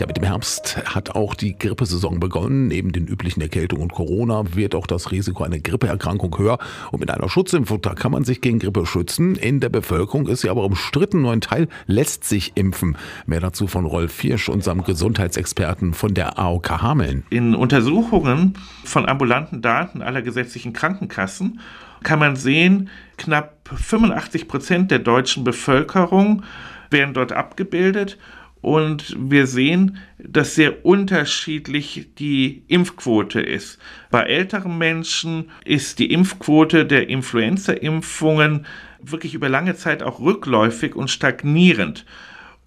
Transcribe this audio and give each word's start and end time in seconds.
Ja, 0.00 0.06
mit 0.08 0.16
dem 0.16 0.24
Herbst 0.24 0.76
hat 0.92 1.14
auch 1.14 1.36
die 1.36 1.56
Grippesaison 1.56 2.18
begonnen. 2.18 2.66
Neben 2.66 2.90
den 2.90 3.06
üblichen 3.06 3.40
Erkältungen 3.40 3.84
und 3.84 3.92
Corona 3.92 4.42
wird 4.56 4.74
auch 4.74 4.88
das 4.88 5.12
Risiko 5.12 5.44
einer 5.44 5.60
Grippeerkrankung 5.60 6.36
höher. 6.36 6.58
Und 6.90 6.98
mit 6.98 7.12
einer 7.12 7.28
Schutzimpfung, 7.28 7.80
da 7.80 7.94
kann 7.94 8.10
man 8.10 8.24
sich 8.24 8.40
gegen 8.40 8.58
Grippe 8.58 8.86
schützen. 8.86 9.36
In 9.36 9.60
der 9.60 9.68
Bevölkerung 9.68 10.26
ist 10.26 10.40
sie 10.40 10.48
aber 10.50 10.64
umstritten. 10.64 11.22
Nur 11.22 11.30
ein 11.30 11.40
Teil 11.40 11.68
lässt 11.86 12.24
sich 12.24 12.56
impfen. 12.56 12.96
Mehr 13.26 13.38
dazu 13.38 13.68
von 13.68 13.86
Rolf 13.86 14.12
Fiersch, 14.12 14.48
unserem 14.48 14.82
Gesundheitsexperten 14.82 15.94
von 15.94 16.12
der 16.12 16.40
AOK 16.40 16.82
Hameln. 16.82 17.22
In 17.30 17.54
Untersuchungen 17.54 18.54
von 18.82 19.08
ambulanten 19.08 19.62
Daten 19.62 20.02
aller 20.02 20.22
gesetzlichen 20.22 20.72
Krankenkassen 20.72 21.60
kann 22.02 22.18
man 22.18 22.34
sehen, 22.34 22.90
knapp 23.16 23.70
85 23.72 24.48
Prozent 24.48 24.90
der 24.90 24.98
deutschen 24.98 25.44
Bevölkerung 25.44 26.42
werden 26.90 27.14
dort 27.14 27.30
abgebildet 27.30 28.18
und 28.64 29.14
wir 29.18 29.46
sehen, 29.46 29.98
dass 30.18 30.54
sehr 30.54 30.86
unterschiedlich 30.86 32.08
die 32.18 32.64
Impfquote 32.68 33.40
ist. 33.40 33.78
Bei 34.10 34.22
älteren 34.22 34.78
Menschen 34.78 35.50
ist 35.66 35.98
die 35.98 36.10
Impfquote 36.10 36.86
der 36.86 37.10
Influenza-Impfungen 37.10 38.64
wirklich 39.02 39.34
über 39.34 39.50
lange 39.50 39.74
Zeit 39.74 40.02
auch 40.02 40.18
rückläufig 40.18 40.96
und 40.96 41.10
stagnierend. 41.10 42.06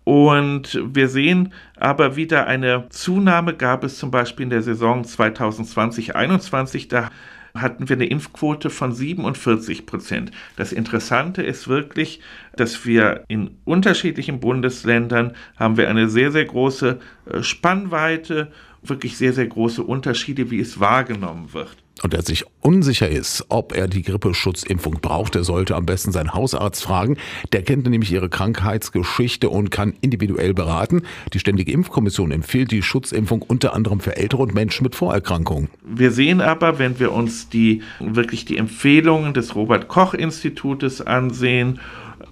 Und 0.04 0.80
wir 0.86 1.10
sehen 1.10 1.52
aber 1.78 2.16
wieder 2.16 2.46
eine 2.46 2.88
Zunahme, 2.90 3.56
gab 3.56 3.84
es 3.84 3.98
zum 3.98 4.12
Beispiel 4.12 4.44
in 4.44 4.52
der 4.52 4.62
Saison 4.62 5.02
2020-21, 5.02 6.90
da 6.90 7.10
hatten 7.62 7.90
wir 7.90 7.96
eine 7.96 8.08
Impfquote 8.08 8.70
von 8.70 8.94
47 8.94 9.86
Prozent. 9.86 10.32
Das 10.56 10.72
Interessante 10.72 11.44
ist 11.44 11.68
wirklich, 11.68 12.22
dass 12.56 12.86
wir 12.86 13.24
in 13.28 13.52
unterschiedlichen 13.66 14.40
Bundesländern 14.40 15.34
haben 15.58 15.78
wir 15.78 15.90
eine 15.90 16.10
sehr, 16.10 16.32
sehr 16.32 16.46
große 16.46 17.00
äh, 17.26 17.44
Spannweite, 17.44 18.52
wirklich 18.90 19.18
sehr, 19.18 19.34
sehr 19.34 19.48
große 19.48 19.84
Unterschiede, 19.84 20.52
wie 20.52 20.60
es 20.60 20.80
wahrgenommen 20.80 21.54
wird. 21.54 21.78
Und 22.04 22.14
wer 22.14 22.22
sich 22.22 22.46
unsicher 22.62 23.10
ist, 23.10 23.46
ob 23.50 23.76
er 23.76 23.88
die 23.88 24.04
Grippeschutzimpfung 24.04 25.00
braucht, 25.02 25.34
der 25.36 25.44
sollte 25.44 25.76
am 25.76 25.86
besten 25.86 26.12
seinen 26.12 26.34
Hausarzt 26.34 26.84
fragen. 26.84 27.18
Der 27.54 27.64
kennt 27.64 27.90
nämlich 27.90 28.12
ihre 28.12 28.30
Krankheitsgeschichte 28.30 29.50
und 29.50 29.72
kann 29.72 29.94
individuell 30.02 30.54
beraten. 30.54 31.02
Die 31.34 31.40
Ständige 31.40 31.72
Impfkommission 31.72 32.32
empfiehlt 32.32 32.72
die 32.72 32.84
Schutzimpfung 32.84 33.42
unter 33.42 33.74
anderem 33.74 34.00
für 34.00 34.16
Ältere 34.16 34.44
und 34.44 34.54
Menschen 34.54 34.84
mit 34.84 34.96
Vorerkrankungen. 34.96 35.70
Wir 35.84 36.12
sehen 36.12 36.40
aber, 36.40 36.78
wenn 36.78 37.00
wir 37.00 37.12
uns 37.12 37.50
die 37.50 37.82
wirklich 38.00 38.46
die 38.46 38.58
Empfehlungen 38.58 39.34
des 39.34 39.56
Robert 39.56 39.88
Koch 39.88 40.14
Institutes 40.14 41.02
ansehen, 41.02 41.80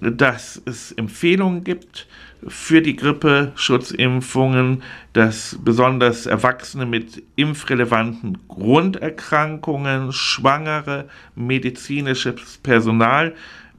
dass 0.00 0.60
es 0.66 0.92
Empfehlungen 0.92 1.64
gibt 1.64 2.06
für 2.46 2.82
die 2.82 2.96
Grippeschutzimpfungen, 2.96 4.82
dass 5.12 5.58
besonders 5.64 6.26
Erwachsene 6.26 6.86
mit 6.86 7.22
impfrelevanten 7.36 8.38
Grunderkrankungen, 8.48 10.12
Schwangere, 10.12 11.08
medizinisches 11.34 12.58
Personal 12.62 13.34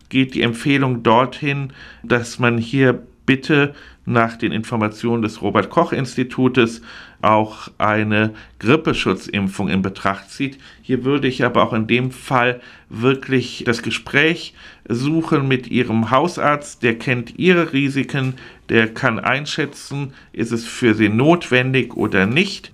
geht 0.09 0.34
die 0.34 0.42
Empfehlung 0.42 1.04
dorthin, 1.04 1.74
dass 2.04 2.40
man 2.40 2.58
hier 2.58 3.04
bitte 3.28 3.75
nach 4.06 4.38
den 4.38 4.52
Informationen 4.52 5.22
des 5.22 5.44
Robert 5.44 5.70
Koch 5.70 5.92
Institutes 5.92 6.81
auch 7.22 7.67
eine 7.78 8.34
Grippeschutzimpfung 8.58 9.69
in 9.69 9.84
Betracht 9.84 10.31
zieht. 10.31 10.58
Hier 10.81 11.03
würde 11.03 11.28
ich 11.28 11.44
aber 11.44 11.61
auch 11.61 11.73
in 11.73 11.86
dem 11.86 12.09
Fall 12.09 12.61
wirklich 12.89 13.64
das 13.66 13.84
Gespräch 13.84 14.56
suchen 14.88 15.47
mit 15.47 15.67
Ihrem 15.67 16.09
Hausarzt, 16.09 16.81
der 16.81 16.97
kennt 16.97 17.38
Ihre 17.38 17.73
Risiken, 17.73 18.36
der 18.69 18.94
kann 18.94 19.19
einschätzen, 19.19 20.14
ist 20.31 20.52
es 20.52 20.66
für 20.66 20.95
Sie 20.95 21.09
notwendig 21.09 21.95
oder 21.95 22.25
nicht. 22.25 22.72